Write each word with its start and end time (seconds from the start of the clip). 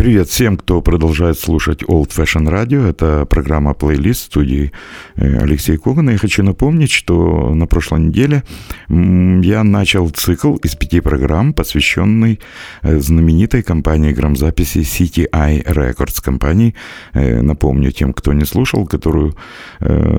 Привет 0.00 0.28
всем, 0.30 0.56
кто 0.56 0.80
продолжает 0.80 1.38
слушать 1.38 1.82
Old 1.82 2.08
Fashion 2.08 2.48
Radio. 2.48 2.88
Это 2.88 3.26
программа 3.26 3.74
плейлист 3.74 4.22
студии 4.22 4.72
э, 5.16 5.42
Алексей 5.42 5.76
Коган. 5.76 6.08
И 6.08 6.16
хочу 6.16 6.42
напомнить, 6.42 6.90
что 6.90 7.54
на 7.54 7.66
прошлой 7.66 8.00
неделе 8.00 8.42
я 8.88 9.62
начал 9.62 10.08
цикл 10.08 10.56
из 10.64 10.74
пяти 10.74 11.00
программ, 11.00 11.52
посвященный 11.52 12.40
э, 12.80 12.98
знаменитой 12.98 13.62
компании 13.62 14.14
грамзаписи 14.14 14.78
CTI 14.78 15.66
Records. 15.66 16.24
Компании, 16.24 16.74
э, 17.12 17.42
напомню 17.42 17.92
тем, 17.92 18.14
кто 18.14 18.32
не 18.32 18.46
слушал, 18.46 18.86
которую 18.86 19.34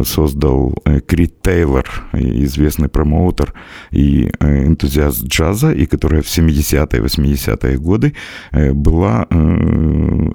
создал 0.04 0.76
Крит 1.08 1.42
Тейлор, 1.42 1.86
известный 2.14 2.88
промоутер 2.88 3.54
и 3.92 4.32
энтузиаст 4.40 5.24
джаза, 5.24 5.72
и 5.72 5.86
которая 5.88 6.22
в 6.22 6.28
70-е, 6.28 7.02
80-е 7.02 7.78
годы 7.78 8.14
была 8.52 9.28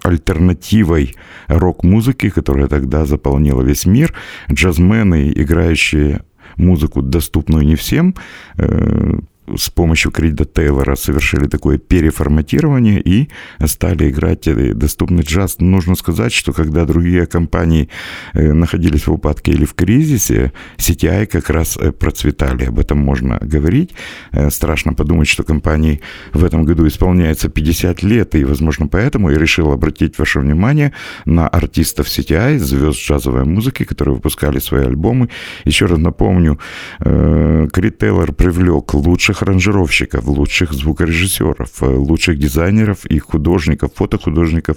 альтернативой 0.03 1.15
рок-музыки, 1.49 2.31
которая 2.31 2.69
тогда 2.69 3.05
заполнила 3.05 3.63
весь 3.63 3.87
мир. 3.87 4.15
Джазмены, 4.51 5.33
играющие 5.35 6.23
музыку, 6.57 7.03
доступную 7.03 7.65
не 7.65 7.77
всем, 7.77 8.15
э, 8.59 9.19
с 9.55 9.71
помощью 9.71 10.11
Крида 10.11 10.45
Тейлора 10.45 10.97
совершили 10.97 11.47
такое 11.47 11.79
переформатирование 11.79 13.01
и 13.01 13.29
стали 13.67 14.11
играть 14.11 14.49
доступный 14.79 15.23
джаз. 15.23 15.57
Нужно 15.61 15.95
сказать, 15.95 16.33
что 16.33 16.53
когда 16.53 16.85
другие 16.85 17.27
компании 17.27 17.89
э, 18.35 18.53
находились 18.53 19.07
в 19.07 19.13
упадке 19.13 19.53
или 19.53 19.65
в 19.65 19.75
кризисе, 19.75 20.53
CTI 20.79 21.27
как 21.27 21.51
раз 21.51 21.77
э, 21.77 21.93
процветали. 21.93 22.65
Об 22.65 22.79
этом 22.79 22.99
можно 22.99 23.39
говорить. 23.41 23.95
Э, 24.33 24.51
страшно 24.51 24.95
подумать, 24.95 25.29
что 25.29 25.45
компании 25.45 26.01
в 26.33 26.45
этом 26.45 26.65
году 26.65 26.87
исполняется 26.87 27.49
50 27.49 28.03
лет, 28.03 28.35
и, 28.35 28.45
возможно, 28.45 28.89
поэтому 28.89 29.31
я 29.31 29.39
решил 29.39 29.73
обратить 29.73 30.19
ваше 30.19 30.41
внимание 30.41 30.93
на 31.25 31.49
артистов 31.49 32.07
CTI, 32.07 32.59
звезд 32.59 32.99
джазовой 32.99 33.45
музыки, 33.45 33.85
которые 33.85 34.15
выпускали 34.15 34.59
свои 34.59 34.87
альбомы. 34.87 35.29
Еще 35.65 35.87
раз 35.87 35.99
напомню, 35.99 36.59
Крид 36.99 37.99
Тейлор 37.99 38.33
привлек 38.33 38.95
лучших 38.95 39.36
лучших 39.37 39.43
аранжировщиков, 39.43 40.27
лучших 40.27 40.73
звукорежиссеров, 40.73 41.83
э, 41.83 41.87
лучших 41.87 42.39
дизайнеров 42.39 43.07
и 43.07 43.19
художников, 43.19 43.91
фотохудожников, 43.95 44.77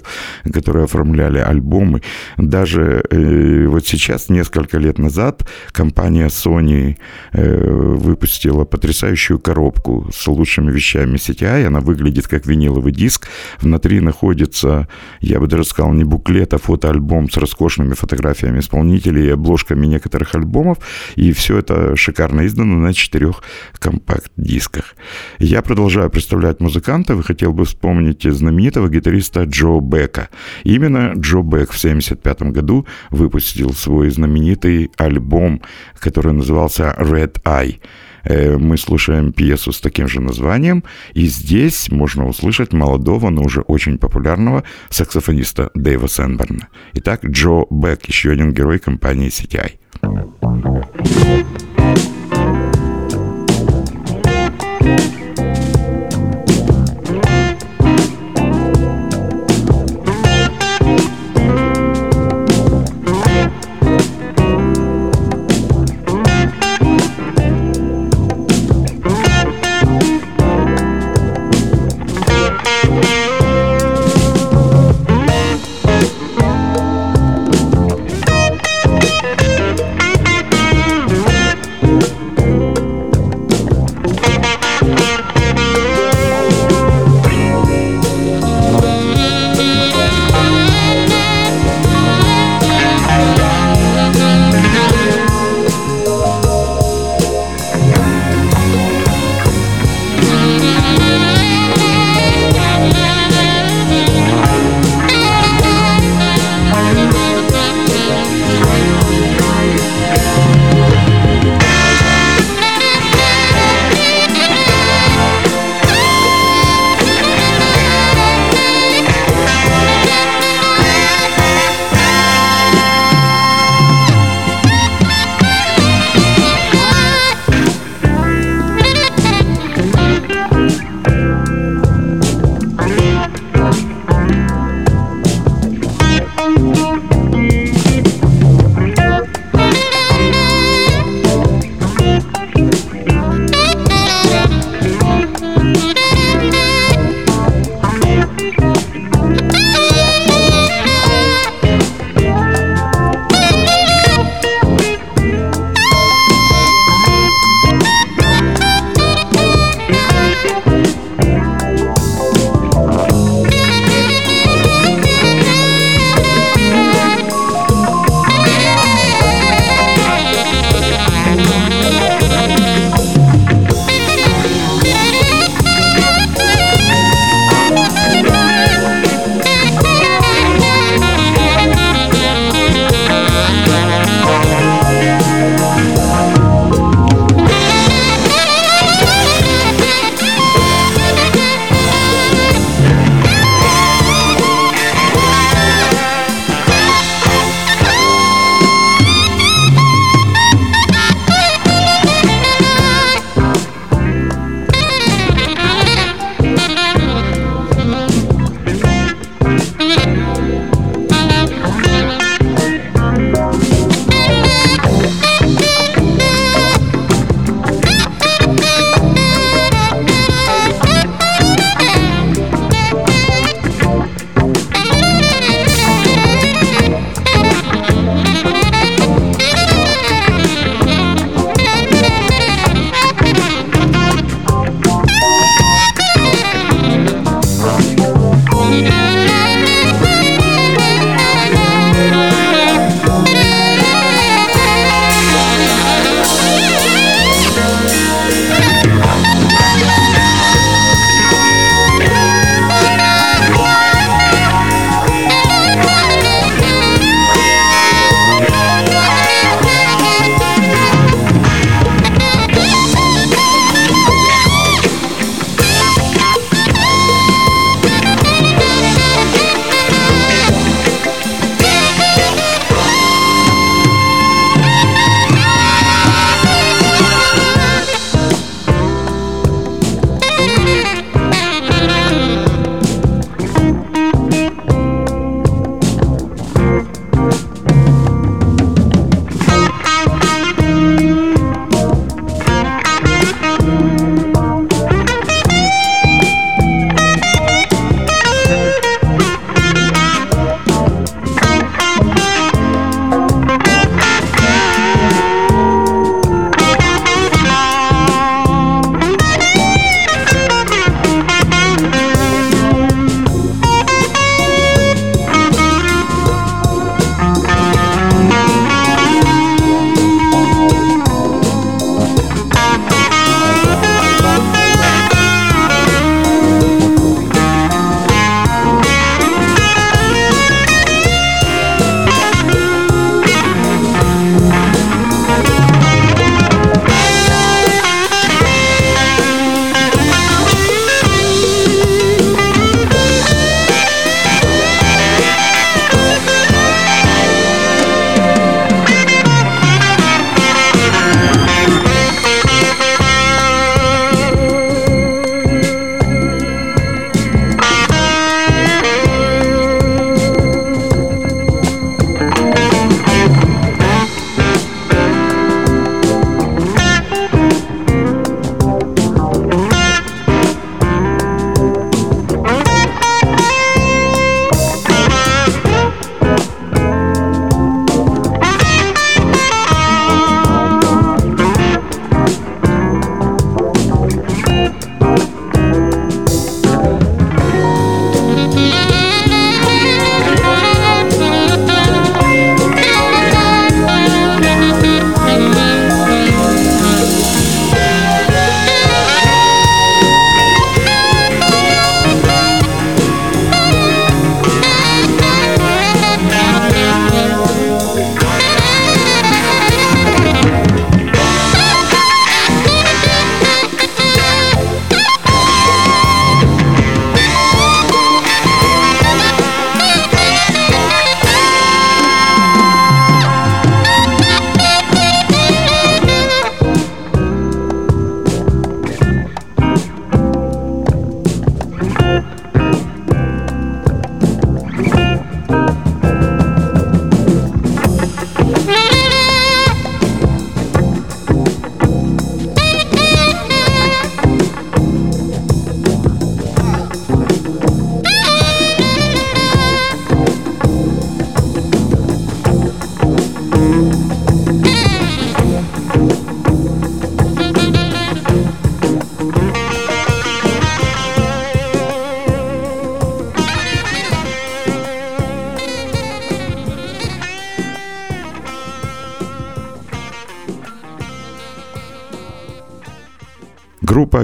которые 0.52 0.84
оформляли 0.84 1.38
альбомы. 1.38 2.00
Даже 2.38 3.02
э, 3.10 3.66
вот 3.66 3.86
сейчас, 3.86 4.30
несколько 4.30 4.78
лет 4.78 4.98
назад, 4.98 5.48
компания 5.72 6.28
Sony 6.28 6.96
э, 7.32 7.70
выпустила 8.00 8.64
потрясающую 8.64 9.38
коробку 9.38 10.10
с 10.12 10.26
лучшими 10.28 10.72
вещами 10.72 11.16
CTI. 11.16 11.66
Она 11.66 11.80
выглядит 11.80 12.28
как 12.28 12.46
виниловый 12.46 12.92
диск. 12.92 13.28
Внутри 13.62 14.00
находится, 14.00 14.86
я 15.20 15.38
бы 15.38 15.46
даже 15.46 15.64
сказал, 15.64 15.94
не 15.94 16.04
буклет, 16.04 16.54
а 16.54 16.58
фотоальбом 16.58 17.30
с 17.30 17.36
роскошными 17.36 17.94
фотографиями 17.94 18.58
исполнителей 18.58 19.26
и 19.26 19.34
обложками 19.34 19.86
некоторых 19.86 20.34
альбомов. 20.34 20.78
И 21.16 21.32
все 21.32 21.58
это 21.58 21.96
шикарно 21.96 22.46
издано 22.46 22.76
на 22.76 22.92
четырех 22.92 23.42
компакт 23.78 24.30
дисках. 24.50 24.96
Я 25.38 25.62
продолжаю 25.62 26.10
представлять 26.10 26.60
музыкантов 26.60 27.20
и 27.20 27.22
хотел 27.22 27.52
бы 27.52 27.64
вспомнить 27.64 28.22
знаменитого 28.24 28.88
гитариста 28.88 29.44
Джо 29.44 29.80
Бека. 29.80 30.28
Именно 30.64 31.12
Джо 31.16 31.42
Бек 31.42 31.72
в 31.72 31.78
1975 31.78 32.42
году 32.52 32.86
выпустил 33.10 33.72
свой 33.72 34.10
знаменитый 34.10 34.90
альбом, 34.96 35.62
который 35.98 36.32
назывался 36.32 36.94
«Red 36.98 37.42
Eye». 37.44 37.78
Э, 38.24 38.58
мы 38.58 38.76
слушаем 38.76 39.32
пьесу 39.32 39.72
с 39.72 39.80
таким 39.80 40.08
же 40.08 40.20
названием, 40.20 40.84
и 41.14 41.26
здесь 41.26 41.90
можно 41.90 42.28
услышать 42.28 42.72
молодого, 42.72 43.30
но 43.30 43.42
уже 43.42 43.62
очень 43.62 43.98
популярного 43.98 44.64
саксофониста 44.90 45.70
Дэйва 45.74 46.08
Сенберна. 46.08 46.68
Итак, 46.94 47.24
Джо 47.24 47.64
Бек, 47.70 48.06
еще 48.06 48.30
один 48.32 48.52
герой 48.52 48.78
компании 48.78 49.28
CTI. 49.28 49.78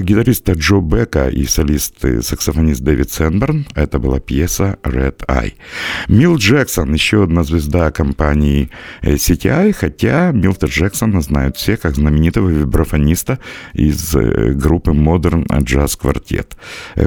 Гитариста 0.06 0.52
Джо 0.52 0.80
Бека 0.80 1.28
и 1.28 1.44
солист 1.46 2.04
саксофонист 2.20 2.82
Дэвид 2.82 3.10
Сенберн. 3.10 3.66
Это 3.74 3.98
была 3.98 4.20
пьеса 4.20 4.78
Red 4.84 5.26
Eye. 5.26 5.54
Мил 6.08 6.36
Джексон, 6.36 6.92
еще 6.92 7.24
одна 7.24 7.42
звезда 7.42 7.90
компании 7.90 8.70
CTI, 9.02 9.72
хотя 9.72 10.30
Милта 10.32 10.66
Джексона 10.66 11.20
знают 11.20 11.56
все 11.56 11.76
как 11.76 11.96
знаменитого 11.96 12.48
вибрафониста 12.48 13.38
из 13.74 14.14
группы 14.14 14.92
Modern 14.92 15.46
Jazz 15.46 15.98
Quartet. 16.00 16.56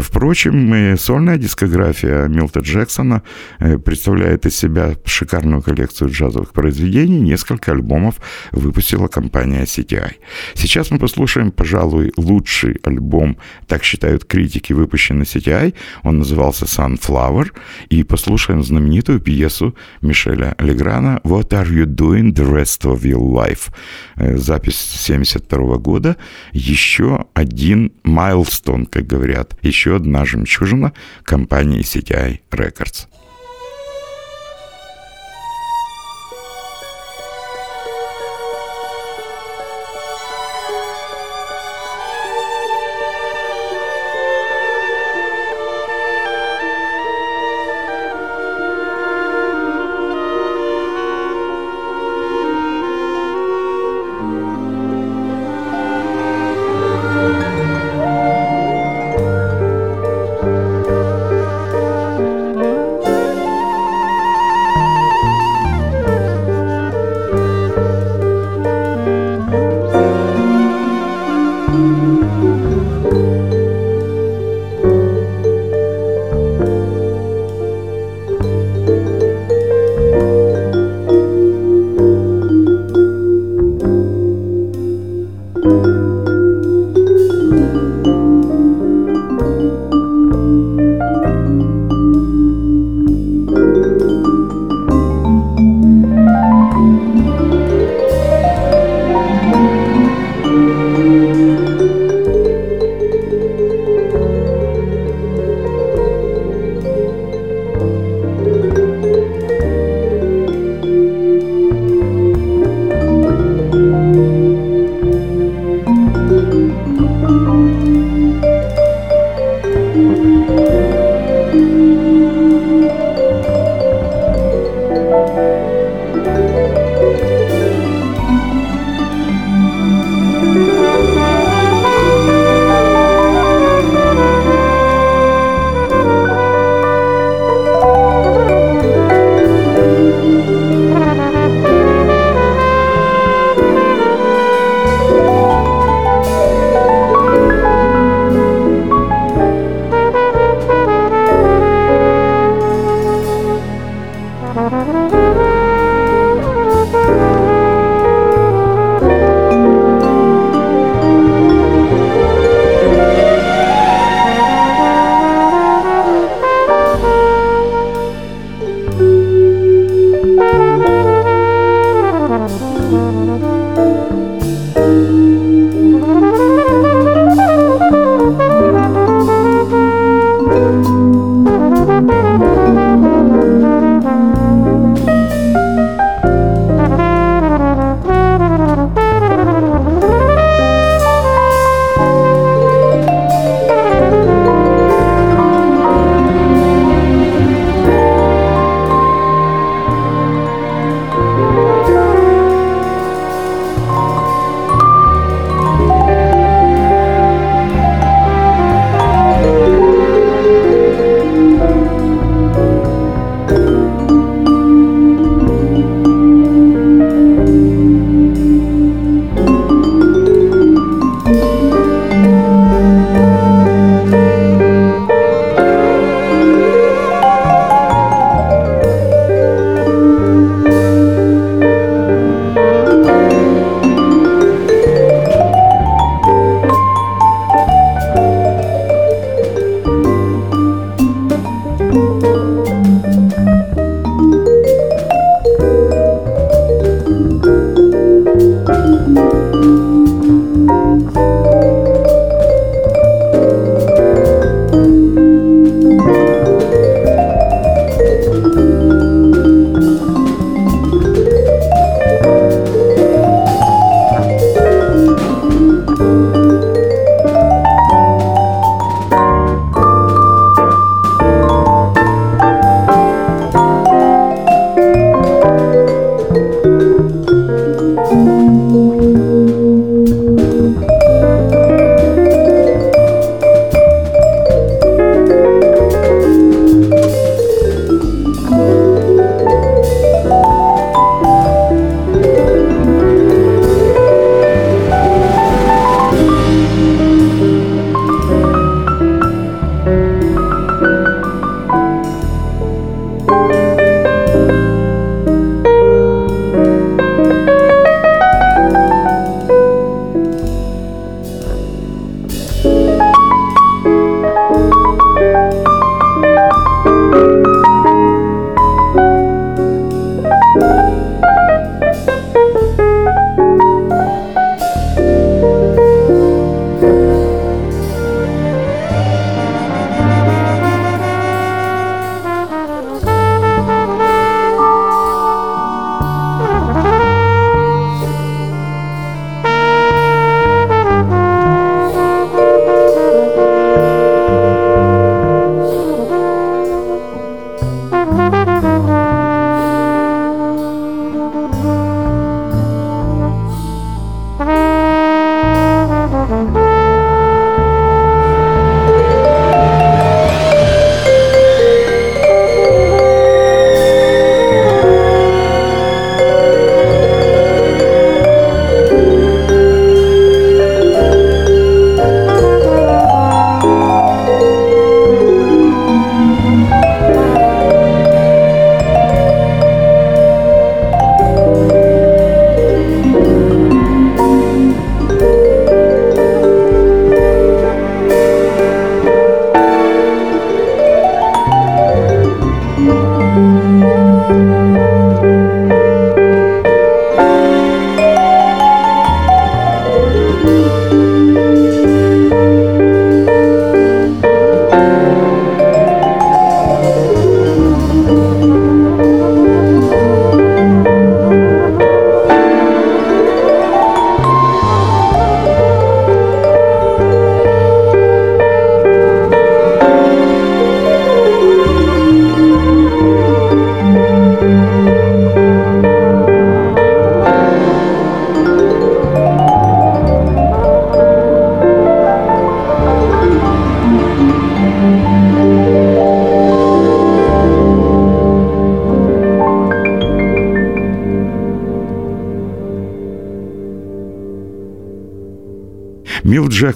Впрочем, 0.01 0.97
сольная 0.97 1.37
дискография 1.37 2.27
Милта 2.27 2.59
Джексона 2.59 3.23
представляет 3.59 4.45
из 4.45 4.57
себя 4.57 4.95
шикарную 5.05 5.61
коллекцию 5.61 6.11
джазовых 6.11 6.51
произведений. 6.51 7.19
Несколько 7.19 7.71
альбомов 7.71 8.15
выпустила 8.51 9.07
компания 9.07 9.63
CTI. 9.63 10.13
Сейчас 10.55 10.91
мы 10.91 10.99
послушаем, 10.99 11.51
пожалуй, 11.51 12.11
лучший 12.17 12.77
альбом, 12.83 13.37
так 13.67 13.83
считают 13.83 14.25
критики, 14.25 14.73
выпущенный 14.73 15.25
CTI. 15.25 15.73
Он 16.03 16.19
назывался 16.19 16.65
Sunflower. 16.65 17.51
И 17.89 18.03
послушаем 18.03 18.63
знаменитую 18.89 19.19
пьесу 19.19 19.75
Мишеля 20.01 20.55
Леграна 20.57 21.21
«What 21.23 21.49
are 21.49 21.69
you 21.69 21.85
doing 21.85 22.33
the 22.33 22.43
rest 22.43 22.85
of 22.85 23.01
your 23.01 23.21
life?» 23.21 23.71
Запись 24.17 24.77
72 24.77 25.77
года. 25.77 26.17
Еще 26.53 27.27
один 27.35 27.91
майлстон, 28.03 28.87
как 28.87 29.05
говорят. 29.05 29.55
Еще 29.61 29.95
одна 29.95 30.25
жемчужина 30.25 30.93
компании 31.23 31.81
CTI 31.81 32.39
Records. 32.49 33.07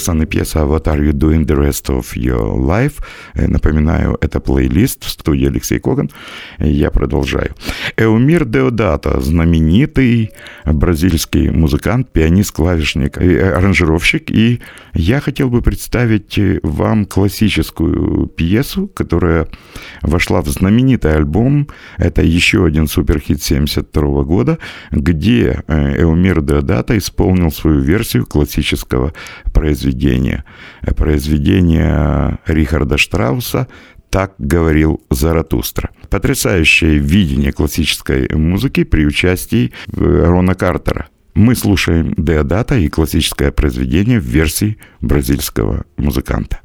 И 0.09 0.25
пьеса 0.25 0.59
«What 0.59 0.83
are 0.85 0.99
you 0.99 1.13
doing 1.13 1.45
the 1.45 1.55
rest 1.55 1.89
of 1.89 2.15
your 2.15 2.57
life?» 2.59 3.01
Напоминаю, 3.35 4.17
это 4.21 4.39
плейлист 4.39 5.05
в 5.05 5.09
студии 5.09 5.47
Алексей 5.47 5.79
Коган. 5.79 6.09
Я 6.59 6.91
продолжаю. 6.91 7.55
Эумир 7.97 8.45
Деодата, 8.45 9.21
знаменитый 9.21 10.31
бразильский 10.65 11.49
музыкант, 11.49 12.11
пианист, 12.11 12.51
клавишник, 12.51 13.17
аранжировщик. 13.17 14.31
И 14.31 14.61
я 14.93 15.19
хотел 15.19 15.49
бы 15.49 15.61
представить 15.61 16.39
вам 16.63 17.05
классическую 17.05 18.27
пьесу, 18.27 18.87
которая 18.87 19.47
вошла 20.01 20.41
в 20.41 20.47
знаменитый 20.47 21.15
альбом. 21.15 21.67
Это 21.97 22.21
еще 22.21 22.65
один 22.65 22.87
суперхит 22.87 23.41
72 23.41 24.23
года, 24.23 24.57
где 24.91 25.63
Эумир 25.67 26.41
Деодата 26.41 26.97
исполнил 26.97 27.51
свою 27.51 27.79
версию 27.79 28.25
классического 28.25 29.13
произведения. 29.53 30.43
Произведение 30.95 32.39
Рихарда 32.45 32.97
Штрауса 32.97 33.67
так 34.13 34.35
говорил 34.37 35.01
Заратустра. 35.09 35.89
Потрясающее 36.11 36.99
видение 36.99 37.51
классической 37.51 38.29
музыки 38.29 38.83
при 38.83 39.07
участии 39.07 39.73
э, 39.87 40.23
Рона 40.27 40.53
Картера. 40.53 41.07
Мы 41.33 41.55
слушаем 41.55 42.13
Деодата 42.15 42.75
и 42.75 42.89
классическое 42.89 43.51
произведение 43.51 44.19
в 44.19 44.23
версии 44.23 44.77
бразильского 45.01 45.85
музыканта. 45.97 46.59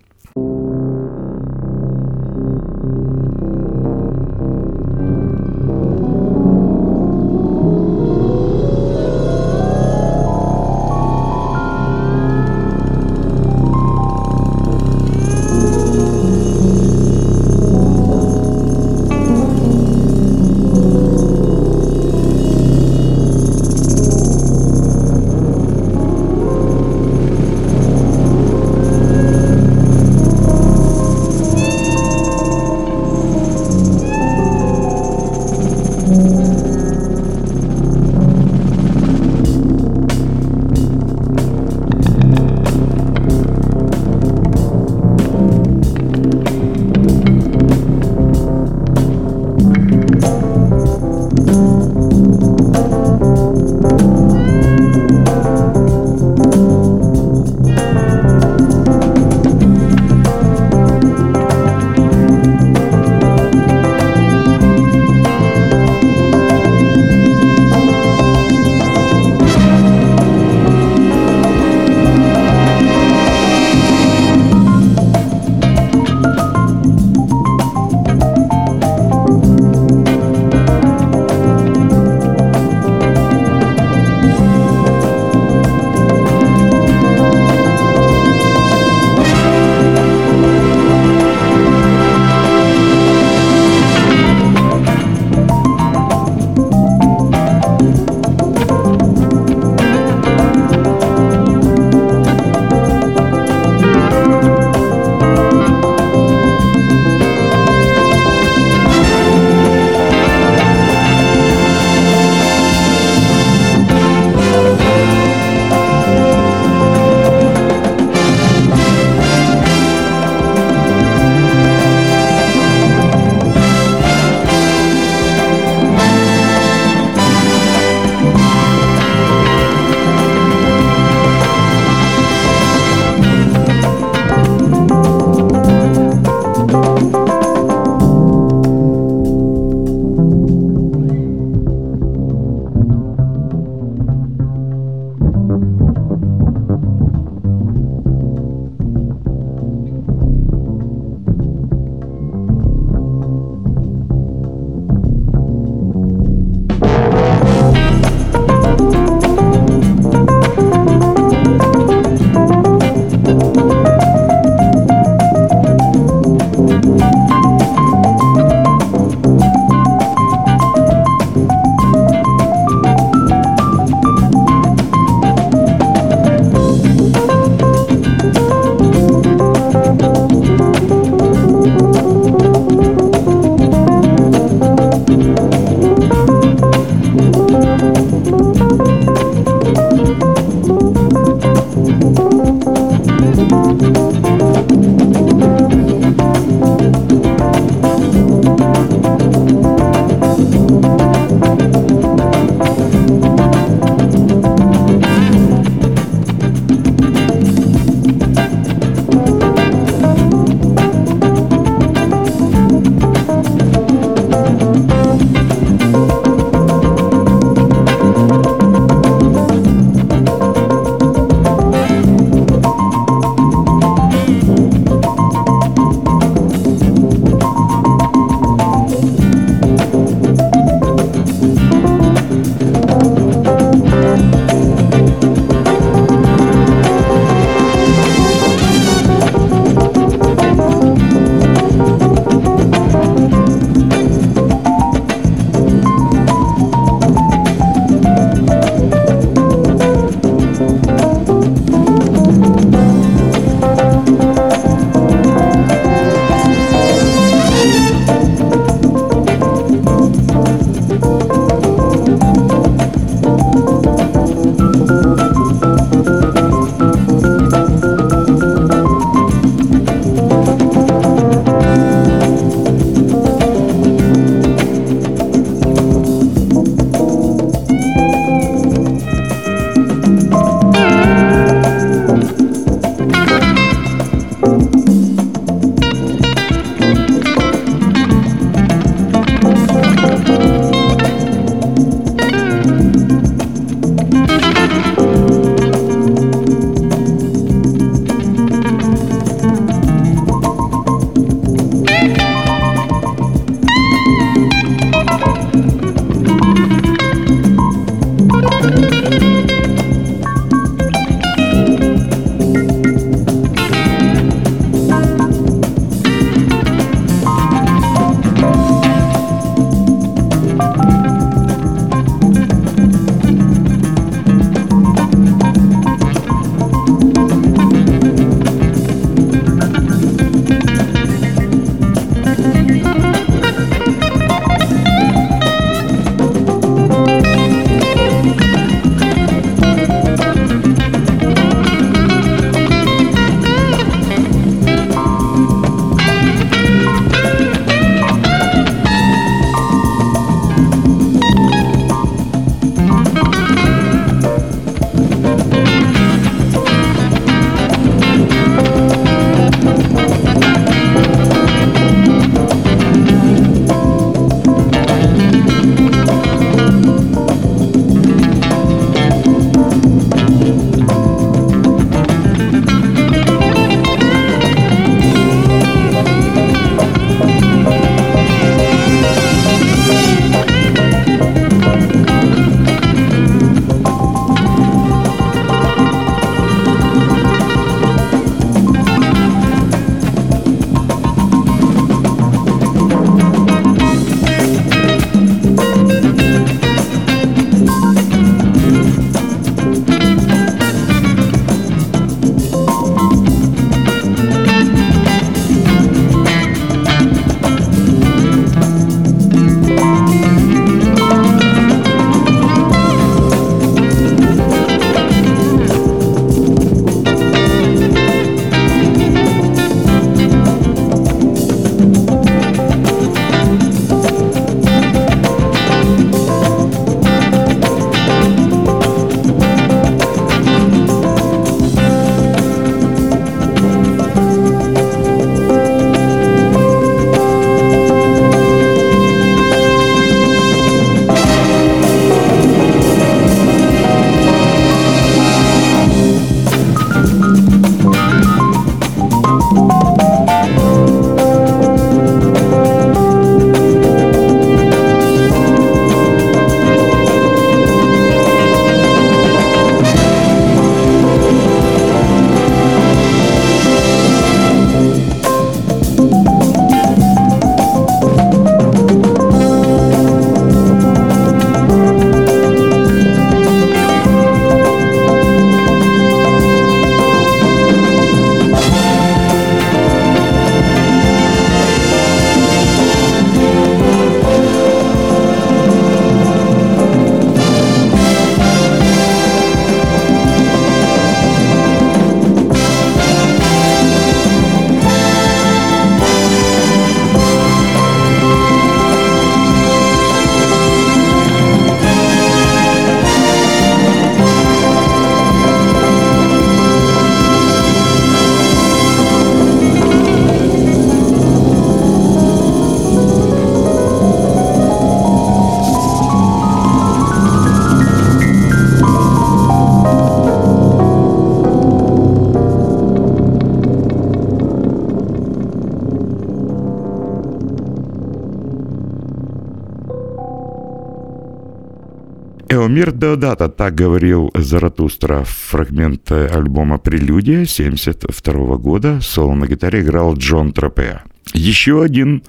Эомир 532.68 532.92
Деодата, 532.92 533.48
так 533.48 533.74
говорил 533.74 534.31
Заратустра, 534.35 535.24
фрагмент 535.24 536.12
альбома 536.12 536.76
«Прелюдия» 536.76 537.44
1972 537.44 538.57
года. 538.59 539.00
Соло 539.00 539.35
на 539.35 539.46
гитаре 539.46 539.81
играл 539.81 540.14
Джон 540.14 540.52
Тропеа. 540.52 541.00
Еще 541.33 541.83
один 541.83 542.22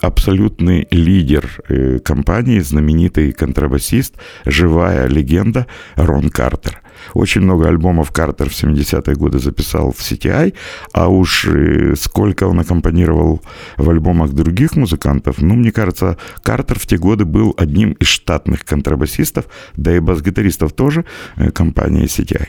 абсолютный 0.00 0.88
лидер 0.90 1.48
э, 1.68 2.00
компании, 2.00 2.58
знаменитый 2.58 3.30
контрабасист, 3.30 4.16
живая 4.44 5.06
легенда 5.06 5.68
Рон 5.94 6.28
Картер. 6.28 6.82
Очень 7.12 7.42
много 7.42 7.68
альбомов 7.68 8.10
Картер 8.12 8.48
в 8.48 8.52
70-е 8.52 9.14
годы 9.16 9.38
записал 9.38 9.92
в 9.92 9.98
CTI, 9.98 10.54
а 10.92 11.08
уж 11.08 11.46
э, 11.46 11.94
сколько 11.96 12.44
он 12.44 12.60
аккомпанировал 12.60 13.42
в 13.76 13.90
альбомах 13.90 14.32
других 14.32 14.76
музыкантов, 14.76 15.42
ну, 15.42 15.54
мне 15.54 15.72
кажется, 15.72 16.16
Картер 16.42 16.78
в 16.78 16.86
те 16.86 16.96
годы 16.96 17.24
был 17.24 17.54
одним 17.56 17.92
из 17.92 18.08
штатных 18.08 18.64
контрабасистов, 18.64 19.44
да 19.76 19.96
и 19.96 20.00
бас-гитаристов 20.00 20.72
тоже 20.72 21.04
э, 21.36 21.50
компании 21.50 22.04
CTI. 22.04 22.48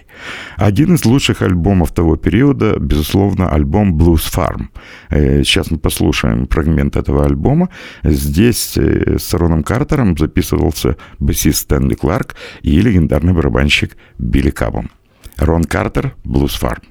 Один 0.58 0.96
из 0.96 1.06
лучших 1.06 1.42
альбомов 1.42 1.92
того 1.92 2.16
периода, 2.16 2.78
безусловно, 2.80 3.50
альбом 3.50 3.98
Blues 3.98 4.32
Farm. 4.34 4.68
Э, 5.10 5.44
сейчас 5.44 5.72
мы 5.72 5.78
послушаем 5.78 6.48
фрагмент 6.48 6.96
этого 6.96 7.26
альбома. 7.26 7.70
Здесь 8.04 8.78
с 8.78 9.34
Роном 9.34 9.64
Картером 9.64 10.18
записывался 10.18 10.98
басист 11.20 11.66
Стэнли 11.66 11.96
Кларк 11.96 12.36
и 12.62 12.80
легендарный 12.80 13.34
барабанщик 13.34 13.98
Билли 14.18 14.45
Кабом. 14.52 14.92
Рон 15.38 15.64
Картер, 15.64 16.16
Блуз 16.24 16.56
Фарм. 16.56 16.82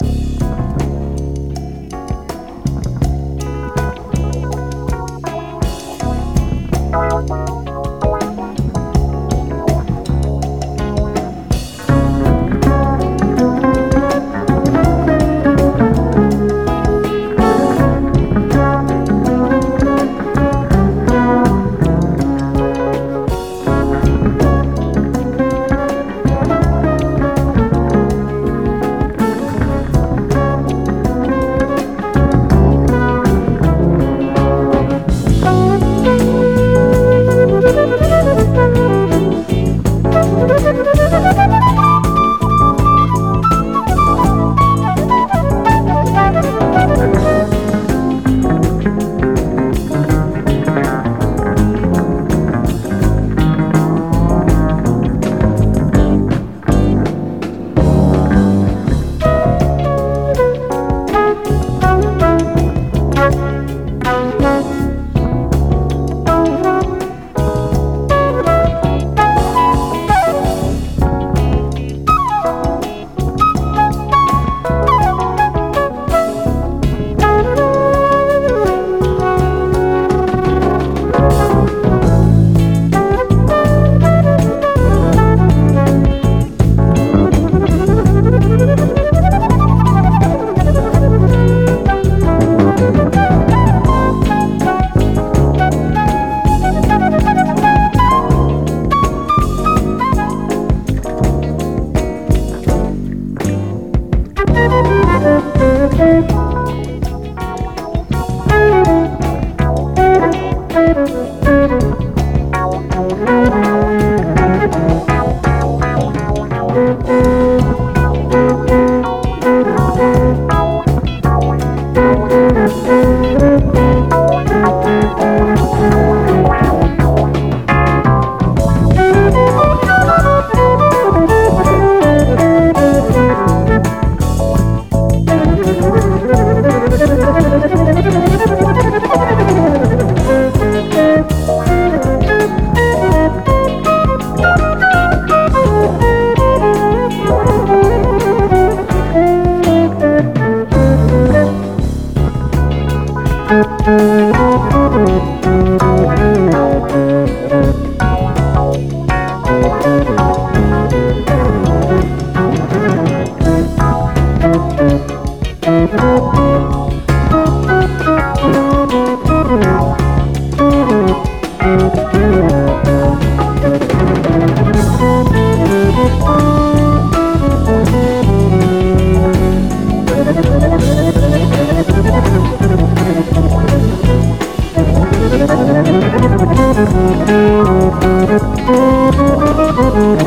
Mm-hmm. 189.74 190.23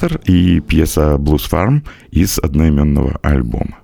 Картер 0.00 0.20
и 0.24 0.60
пьеса 0.60 1.18
«Блуз 1.18 1.44
Фарм» 1.44 1.84
из 2.10 2.38
одноименного 2.38 3.18
альбома. 3.22 3.79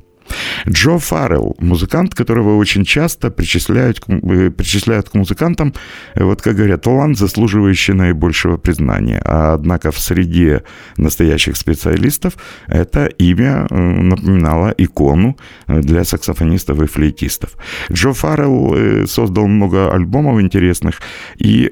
Джо 0.69 0.99
Фаррелл, 0.99 1.57
музыкант, 1.61 2.15
которого 2.15 2.57
очень 2.57 2.85
часто 2.85 3.31
причисляют, 3.31 4.01
э, 4.09 4.51
причисляют 4.51 5.09
к 5.09 5.15
музыкантам, 5.15 5.73
э, 6.15 6.25
вот 6.25 6.43
как 6.43 6.57
говорят, 6.57 6.83
талант, 6.83 7.19
заслуживающий 7.19 7.95
наибольшего 7.95 8.57
признания. 8.57 9.23
А 9.25 9.55
однако 9.55 9.91
в 9.91 9.99
среде 9.99 10.63
настоящих 10.97 11.57
специалистов 11.57 12.37
это 12.67 13.07
имя 13.07 13.67
э, 13.71 13.77
напоминало 13.77 14.75
икону 14.77 15.37
для 15.69 16.05
саксофонистов 16.05 16.81
и 16.83 16.87
флейтистов. 16.87 17.51
Джо 17.93 18.13
Фаррелл 18.13 19.07
создал 19.07 19.47
много 19.47 19.93
альбомов 19.93 20.41
интересных, 20.41 21.01
и 21.37 21.71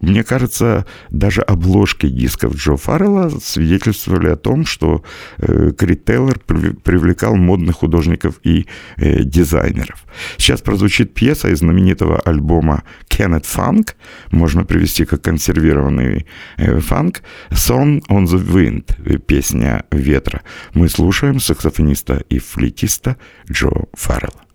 мне 0.00 0.24
кажется, 0.24 0.86
даже 1.10 1.42
обложки 1.42 2.08
дисков 2.08 2.54
Джо 2.54 2.76
Фаррелла 2.76 3.30
свидетельствовали 3.42 4.28
о 4.28 4.36
том, 4.36 4.64
что 4.64 5.02
Крит 5.38 6.04
Тейлор 6.04 6.38
привлекал 6.38 7.36
модных 7.36 7.68
модных 7.68 7.82
художников 8.08 8.40
и 8.44 8.66
э, 8.96 9.22
дизайнеров. 9.24 10.04
Сейчас 10.38 10.60
прозвучит 10.60 11.14
пьеса 11.14 11.48
из 11.48 11.58
знаменитого 11.58 12.20
альбома 12.20 12.82
Kenneth 13.08 13.44
Funk, 13.44 13.94
можно 14.30 14.64
привести 14.64 15.04
как 15.04 15.22
консервированный 15.22 16.26
э, 16.56 16.80
фанк, 16.80 17.22
Song 17.50 18.00
on 18.08 18.24
the 18.24 18.44
Wind, 18.44 19.18
песня 19.26 19.84
ветра. 19.90 20.42
Мы 20.74 20.88
слушаем 20.88 21.40
саксофониста 21.40 22.22
и 22.30 22.38
флейтиста 22.38 23.16
Джо 23.50 23.86
Фаррелла. 23.92 24.47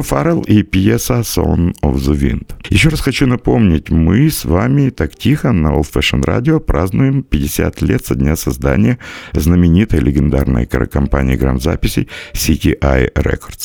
Джо 0.00 0.02
Фаррелл 0.02 0.42
и 0.48 0.62
пьеса 0.62 1.20
«Song 1.20 1.74
of 1.82 1.96
the 1.96 2.14
Wind». 2.14 2.52
Еще 2.70 2.88
раз 2.88 3.00
хочу 3.00 3.26
напомнить, 3.26 3.90
мы 3.90 4.30
с 4.30 4.44
вами 4.44 4.90
так 4.90 5.14
тихо 5.14 5.52
на 5.52 5.68
Old 5.68 5.92
Fashion 5.92 6.22
Radio 6.24 6.58
празднуем 6.58 7.22
50 7.22 7.82
лет 7.82 8.06
со 8.06 8.14
дня 8.14 8.36
создания 8.36 8.98
знаменитой 9.34 10.00
легендарной 10.00 10.66
компании 10.66 11.36
грамзаписей 11.36 12.08
CTI 12.32 13.12
Records. 13.14 13.59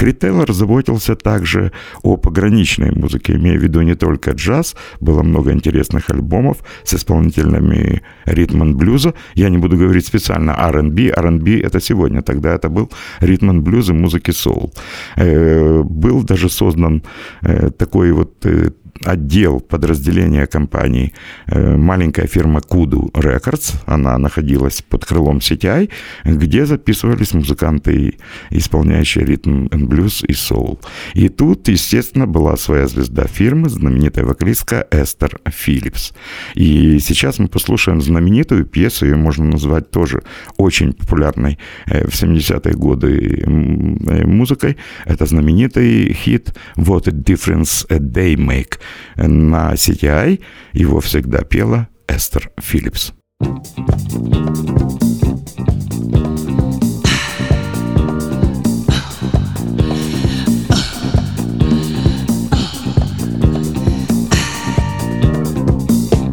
Крит 0.00 0.18
Тейлор 0.18 0.50
заботился 0.52 1.14
также 1.14 1.72
о 2.02 2.16
пограничной 2.16 2.90
музыке, 2.90 3.34
имея 3.34 3.58
в 3.58 3.62
виду 3.62 3.82
не 3.82 3.94
только 3.94 4.30
джаз, 4.30 4.74
было 5.00 5.22
много 5.22 5.52
интересных 5.52 6.08
альбомов 6.08 6.56
с 6.84 6.94
исполнителями 6.94 8.00
ритм 8.24 8.72
блюза. 8.72 9.12
Я 9.34 9.50
не 9.50 9.58
буду 9.58 9.76
говорить 9.76 10.06
специально 10.06 10.52
R&B, 10.52 11.12
R&B 11.14 11.60
это 11.60 11.80
сегодня, 11.80 12.22
тогда 12.22 12.54
это 12.54 12.70
был 12.70 12.90
ритм 13.20 13.60
блюз 13.60 13.90
и 13.90 13.92
музыки 13.92 14.30
соул. 14.32 14.72
Э, 15.16 15.82
был 15.82 16.22
даже 16.22 16.48
создан 16.48 17.02
э, 17.42 17.70
такой 17.70 18.12
вот 18.12 18.46
э, 18.46 18.70
отдел 19.04 19.60
подразделения 19.60 20.46
компании, 20.46 21.12
э, 21.46 21.76
маленькая 21.76 22.26
фирма 22.26 22.60
Kudu 22.60 23.10
Records, 23.12 23.74
она 23.86 24.18
находилась 24.18 24.82
под 24.82 25.04
крылом 25.04 25.38
CTI, 25.38 25.90
где 26.24 26.66
записывались 26.66 27.34
музыканты, 27.34 28.14
исполняющие 28.50 29.24
ритм 29.24 29.68
блюз 29.70 30.24
и 30.28 30.32
соул. 30.32 30.80
И 31.14 31.28
тут, 31.28 31.68
естественно, 31.68 32.26
была 32.26 32.56
своя 32.56 32.86
звезда 32.86 33.24
фирмы, 33.26 33.68
знаменитая 33.68 34.24
вокалистка 34.24 34.86
Эстер 34.90 35.40
Филлипс. 35.48 36.12
И 36.54 36.98
сейчас 37.00 37.38
мы 37.38 37.48
послушаем 37.48 38.00
знаменитую 38.00 38.64
пьесу, 38.64 39.06
ее 39.06 39.16
можно 39.16 39.44
назвать 39.44 39.90
тоже 39.90 40.22
очень 40.56 40.92
популярной 40.92 41.58
э, 41.86 42.06
в 42.06 42.12
70-е 42.12 42.74
годы 42.74 43.44
э, 43.46 44.26
музыкой. 44.26 44.76
Это 45.06 45.26
знаменитый 45.26 46.12
хит 46.12 46.54
«What 46.76 47.08
a 47.08 47.12
difference 47.12 47.86
a 47.88 47.98
day 47.98 48.34
make», 48.34 48.79
на 49.16 49.72
CTI 49.74 50.40
его 50.72 51.00
всегда 51.00 51.42
пела 51.42 51.88
Эстер 52.08 52.50
Филлипс. 52.60 53.12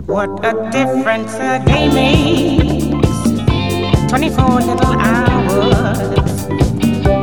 What 0.07 0.43
a 0.43 0.53
difference 0.71 1.35
a 1.35 1.59
day 1.65 1.87
makes. 1.93 2.97
24 4.07 4.61
little 4.61 4.93
hours 4.99 5.99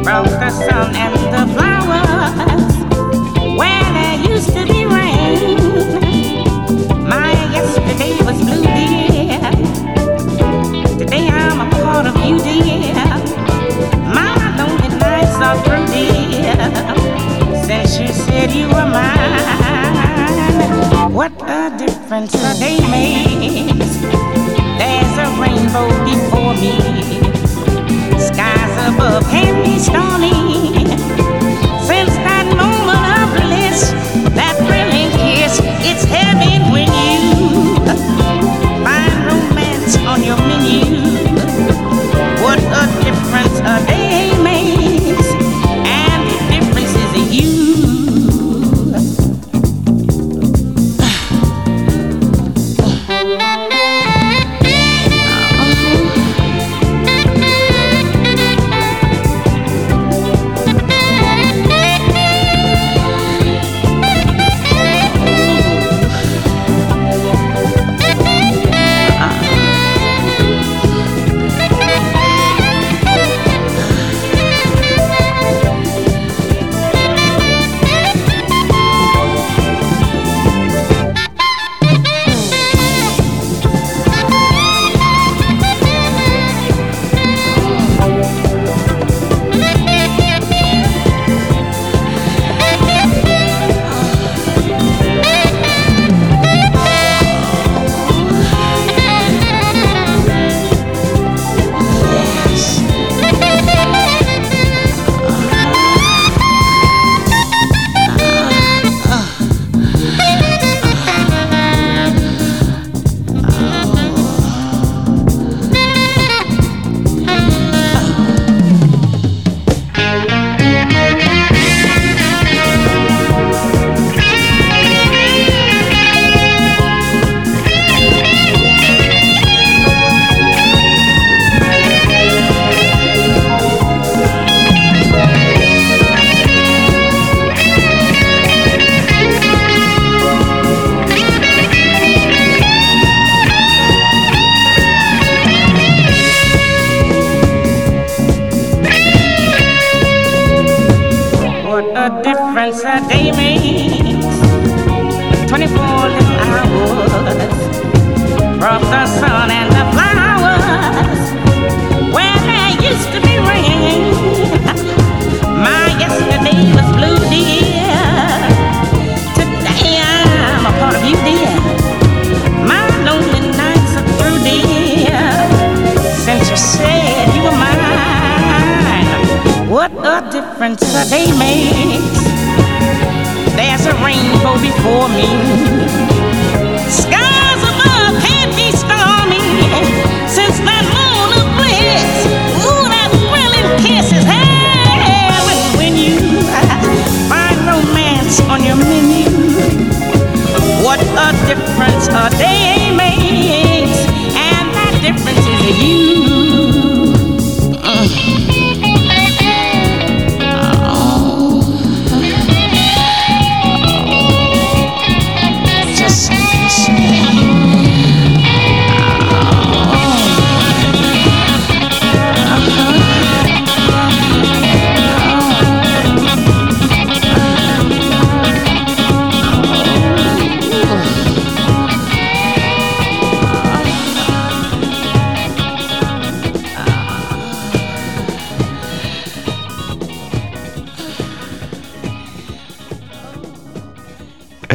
from 0.04 0.24
the 0.26 0.50
sun 0.50 0.94
and 0.94 1.14
the 1.32 1.54
flowers 1.54 1.73
you 18.54 18.68
were 18.68 18.86
mine, 18.86 19.42
what 21.12 21.32
a 21.42 21.76
difference 21.76 22.34
a 22.34 22.54
day 22.60 22.78
makes. 22.88 23.98
There's 24.78 25.18
a 25.18 25.28
rainbow 25.40 25.88
before 26.04 26.54
me. 26.54 26.76
Skies 28.18 28.94
above 28.94 29.24
can 29.24 29.64
be 29.64 29.78
stormy. 29.78 30.83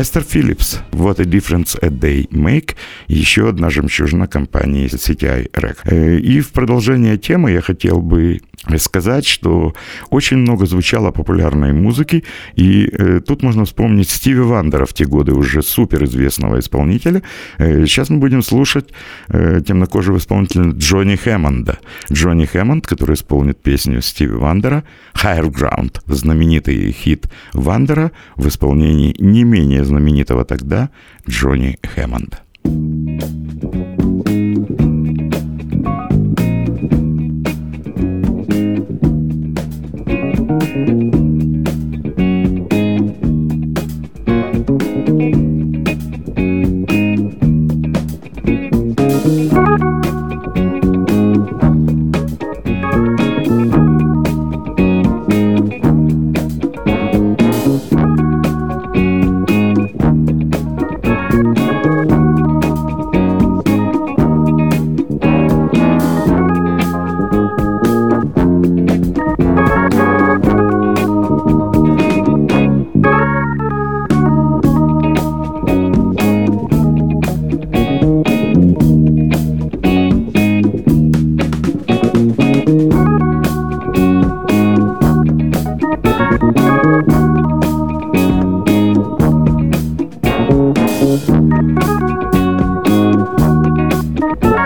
Эстер 0.09 0.23
Филлипс, 0.39 0.79
What 0.91 1.19
a 1.19 1.25
Difference 1.25 1.77
a 1.81 1.89
Day 1.89 2.25
Make, 2.29 2.75
еще 3.09 3.49
одна 3.49 3.69
жемчужина 3.69 4.25
компании 4.25 4.87
CTI 4.87 5.51
Rec. 5.51 5.79
Э, 5.83 6.17
и 6.17 6.39
в 6.39 6.53
продолжение 6.53 7.17
темы 7.17 7.51
я 7.51 7.59
хотел 7.59 8.01
бы 8.01 8.39
сказать, 8.77 9.25
что 9.25 9.73
очень 10.09 10.37
много 10.37 10.65
звучало 10.65 11.11
популярной 11.11 11.73
музыки, 11.73 12.23
и 12.55 12.89
э, 12.91 13.21
тут 13.25 13.43
можно 13.43 13.65
вспомнить 13.65 14.09
Стиви 14.09 14.41
Вандера 14.41 14.85
в 14.85 14.93
те 14.93 15.05
годы, 15.05 15.33
уже 15.33 15.61
суперизвестного 15.61 16.59
исполнителя. 16.59 17.21
Э, 17.57 17.85
сейчас 17.85 18.09
мы 18.09 18.19
будем 18.19 18.43
слушать 18.43 18.89
э, 19.29 19.61
темнокожего 19.65 20.17
исполнителя 20.17 20.71
Джонни 20.71 21.15
Хэммонда. 21.15 21.79
Джонни 22.11 22.45
Хэммонд, 22.45 22.85
который 22.85 23.15
исполнит 23.15 23.61
песню 23.61 24.01
Стиви 24.01 24.33
Вандера 24.33 24.83
«Higher 25.15 25.49
Ground», 25.49 26.01
знаменитый 26.07 26.91
хит 26.91 27.27
Вандера 27.53 28.11
в 28.35 28.47
исполнении 28.47 29.15
не 29.19 29.43
менее 29.43 29.85
знаменитого 29.85 30.28
тогда 30.45 30.89
Джонни 31.27 31.77
Хэммонда. 31.83 32.39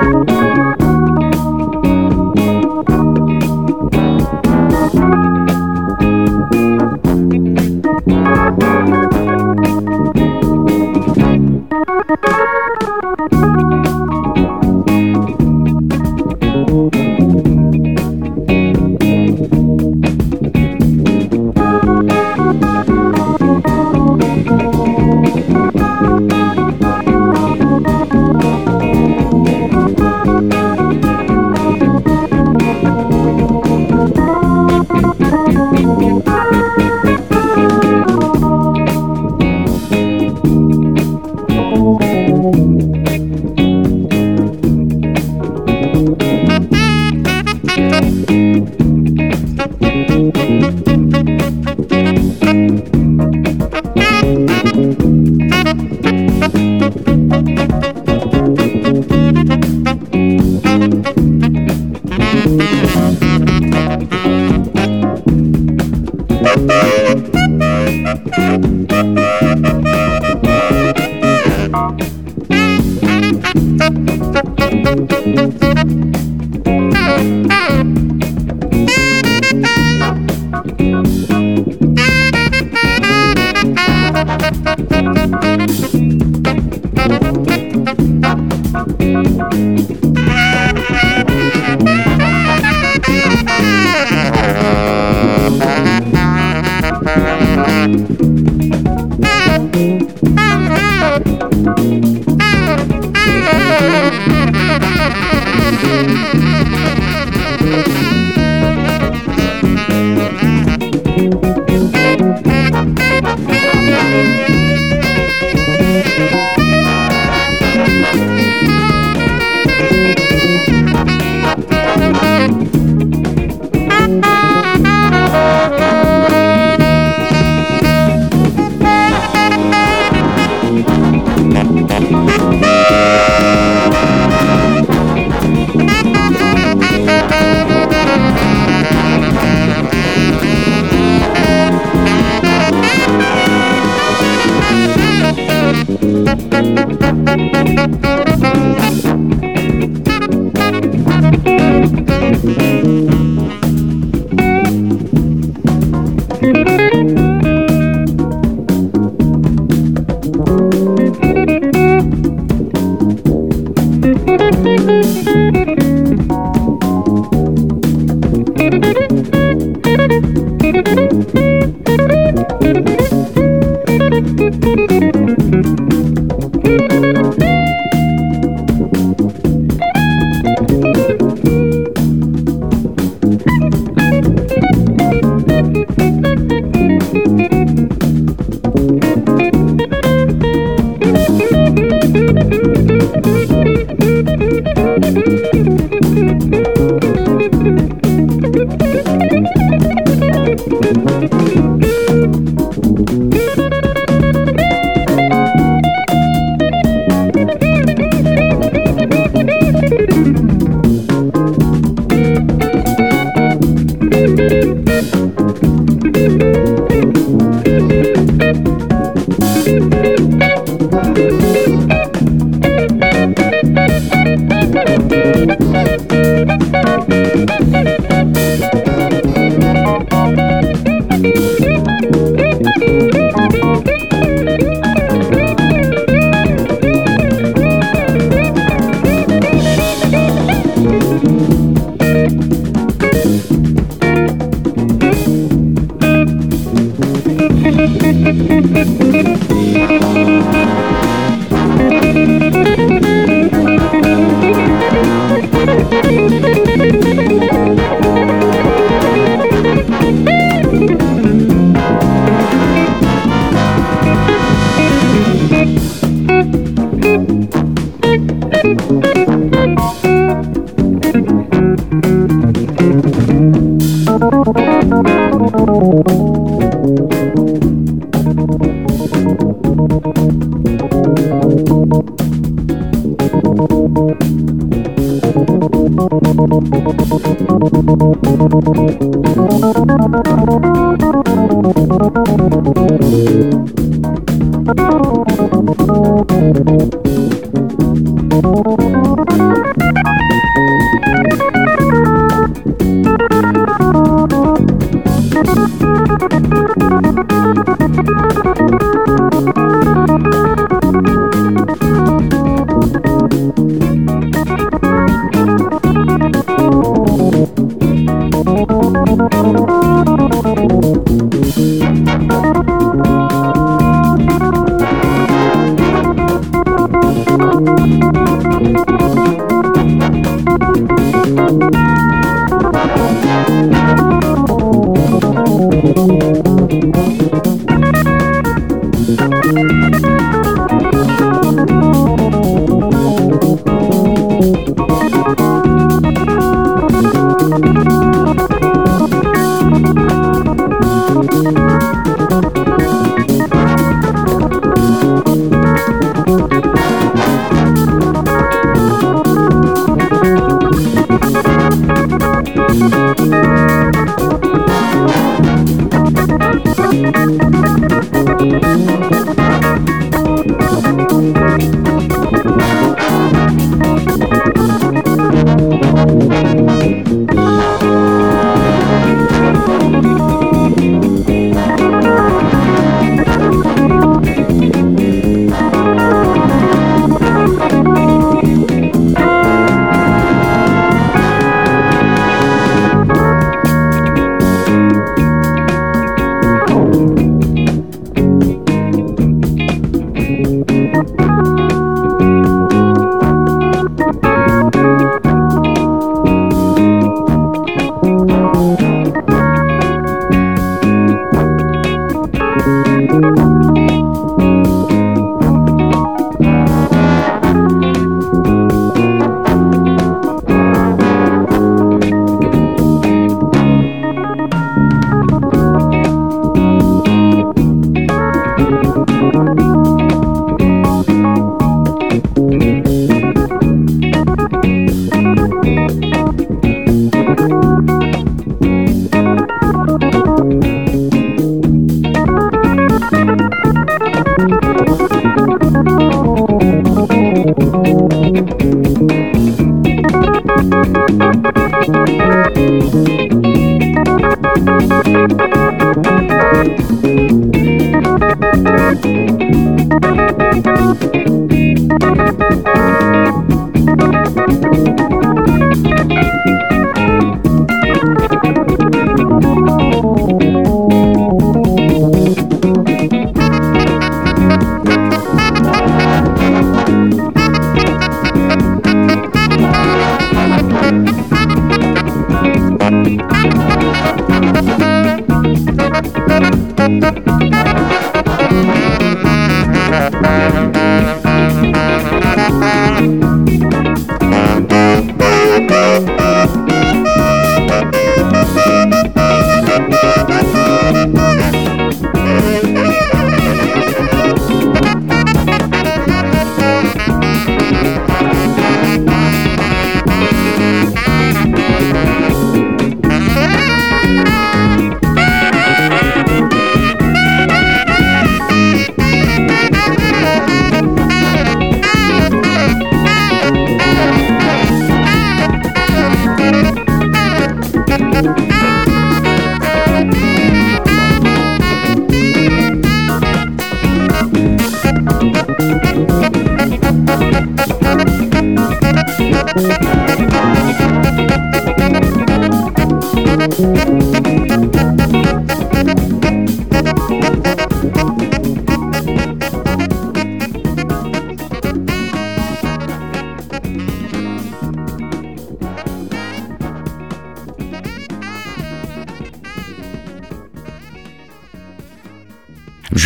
Música 0.04 0.83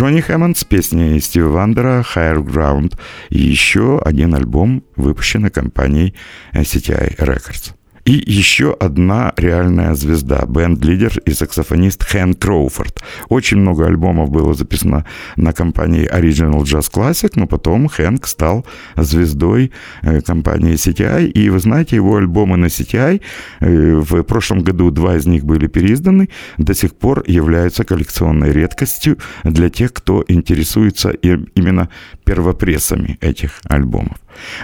Джонни 0.07 0.21
Хэммонд 0.21 0.57
с 0.57 0.63
песней 0.63 1.19
Стива 1.19 1.49
Вандера 1.49 2.01
«Higher 2.01 2.41
Ground» 2.41 2.97
и 3.29 3.39
еще 3.39 3.99
один 3.99 4.35
альбом, 4.35 4.85
выпущенный 4.95 5.49
компанией 5.49 6.13
CTI 6.53 7.17
Records. 7.17 7.76
И 8.07 8.23
еще 8.25 8.73
одна 8.79 9.33
реальная 9.35 9.93
звезда, 9.93 10.45
бенд-лидер 10.47 11.19
и 11.25 11.33
саксофонист 11.33 12.05
Хэн 12.05 12.35
Кроуфорд. 12.35 13.03
Очень 13.27 13.57
много 13.57 13.85
альбомов 13.85 14.29
было 14.29 14.53
записано 14.53 15.03
на 15.35 15.51
компании 15.51 16.09
Original 16.09 16.61
Jazz 16.61 16.89
Classic, 16.89 17.31
но 17.35 17.47
потом 17.47 17.89
Хэнк 17.89 18.25
стал 18.25 18.65
звездой 18.95 19.73
э, 20.03 20.21
компании 20.21 20.75
CTI. 20.75 21.27
И 21.27 21.49
вы 21.49 21.59
знаете, 21.59 21.97
его 21.97 22.15
альбомы 22.15 22.55
на 22.55 22.67
CTI, 22.67 23.19
э, 23.59 23.95
в 23.95 24.23
прошлом 24.23 24.61
году 24.63 24.89
два 24.89 25.17
из 25.17 25.25
них 25.25 25.43
были 25.43 25.67
переизданы, 25.67 26.29
до 26.57 26.73
сих 26.73 26.95
пор 26.95 27.25
являются 27.27 27.83
коллекционной 27.83 28.53
редкостью 28.53 29.17
для 29.43 29.69
тех, 29.69 29.91
кто 29.91 30.23
интересуется 30.29 31.09
именно 31.09 31.89
первопрессами 32.23 33.17
этих 33.19 33.59
альбомов. 33.67 34.15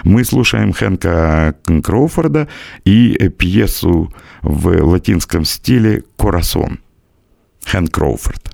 Мы 0.04 0.24
слушаем 0.24 0.72
Хэнка 0.72 1.56
Кроуфорда 1.82 2.48
и 2.84 3.28
пьесу 3.28 4.12
в 4.42 4.82
латинском 4.82 5.44
стиле 5.44 6.04
«Корасон». 6.16 6.80
Хэнк 7.64 7.90
Кроуфорд. 7.90 8.53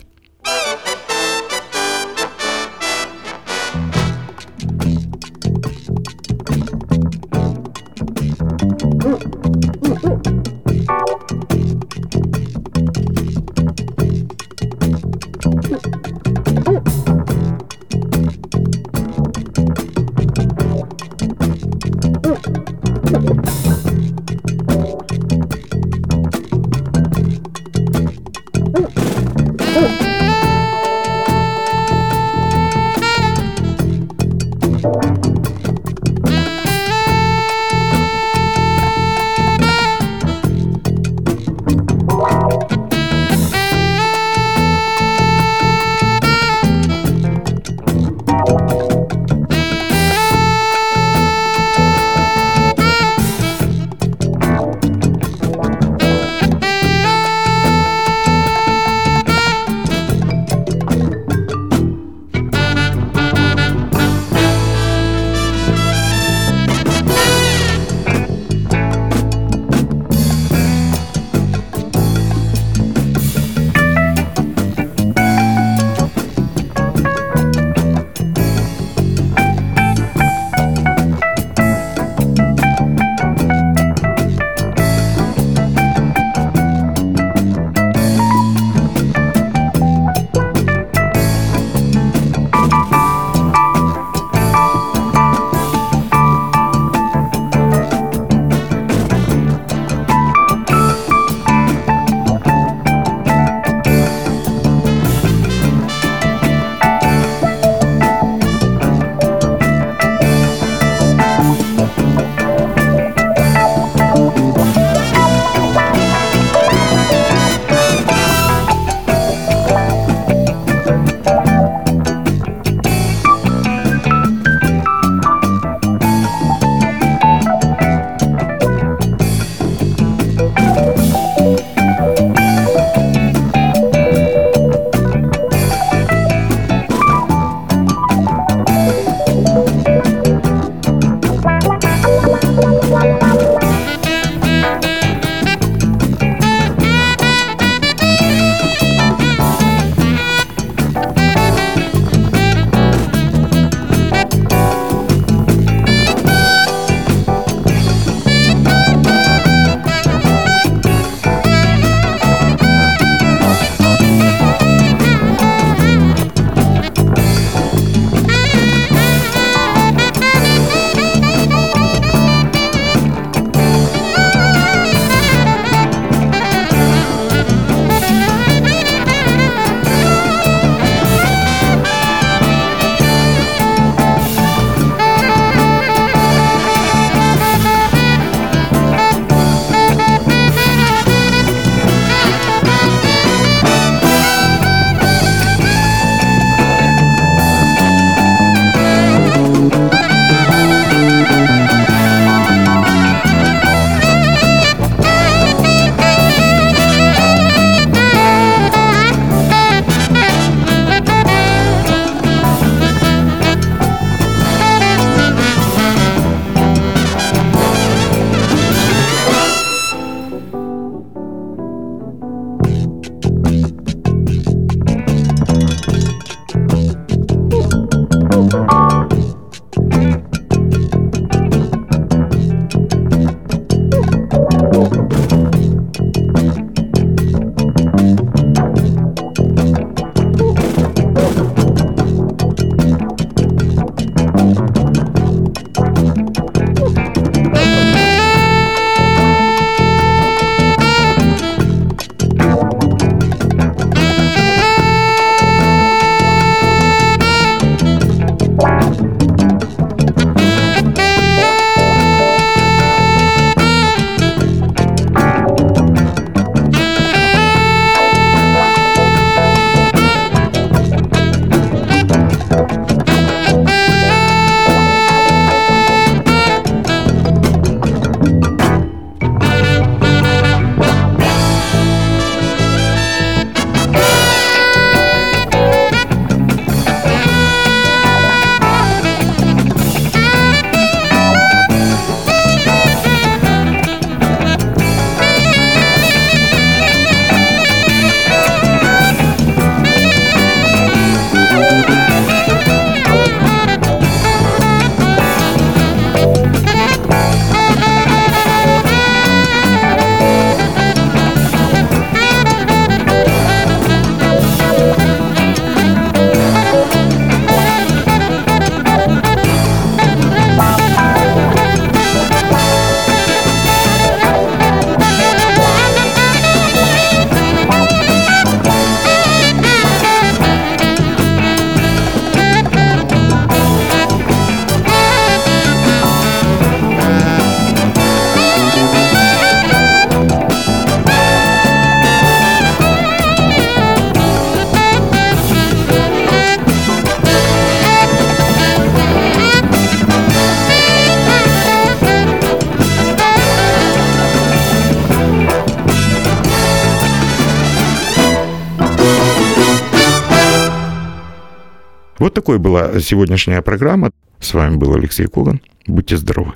Такой 362.41 362.59
была 362.59 362.99
сегодняшняя 363.01 363.61
программа. 363.61 364.13
С 364.41 364.55
вами 364.55 364.77
был 364.77 364.95
Алексей 364.95 365.27
Коган. 365.27 365.61
Будьте 365.87 366.17
здоровы. 366.17 366.55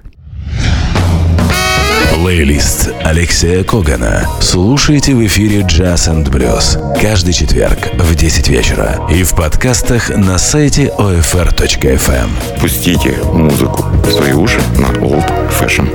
Плейлист 2.14 2.90
Алексея 3.02 3.64
Когана. 3.64 4.26
Слушайте 4.40 5.14
в 5.14 5.22
эфире 5.26 5.60
Jazz 5.60 6.08
and 6.08 6.24
Blues 6.30 6.78
каждый 7.02 7.34
четверг 7.34 7.90
в 7.98 8.14
10 8.14 8.48
вечера 8.48 9.06
и 9.10 9.24
в 9.24 9.36
подкастах 9.36 10.08
на 10.08 10.38
сайте 10.38 10.90
OFR.FM. 10.98 12.60
Пустите 12.62 13.18
музыку 13.34 13.84
в 14.06 14.10
свои 14.10 14.32
уши 14.32 14.60
на 14.78 14.86
Old 15.04 15.30
Fashion 15.50 15.86